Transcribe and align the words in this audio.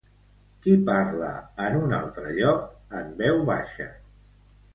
Qui 0.61 0.71
parla 0.87 1.27
en 1.65 1.77
un 1.81 1.93
altre 1.99 2.33
lloc 2.39 2.97
en 3.01 3.13
veu 3.21 3.45
baixa? 3.53 3.89